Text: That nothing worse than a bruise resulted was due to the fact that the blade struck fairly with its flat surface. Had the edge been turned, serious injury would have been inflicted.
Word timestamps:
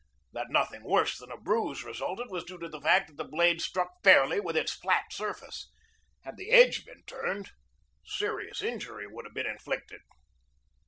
That 0.33 0.49
nothing 0.49 0.83
worse 0.83 1.19
than 1.19 1.29
a 1.31 1.37
bruise 1.37 1.83
resulted 1.83 2.31
was 2.31 2.43
due 2.43 2.57
to 2.57 2.67
the 2.67 2.81
fact 2.81 3.05
that 3.09 3.17
the 3.17 3.23
blade 3.29 3.61
struck 3.61 4.01
fairly 4.03 4.39
with 4.39 4.57
its 4.57 4.71
flat 4.73 5.13
surface. 5.13 5.71
Had 6.23 6.37
the 6.37 6.49
edge 6.49 6.85
been 6.85 7.03
turned, 7.03 7.51
serious 8.03 8.63
injury 8.63 9.05
would 9.05 9.25
have 9.25 9.35
been 9.35 9.45
inflicted. 9.45 10.01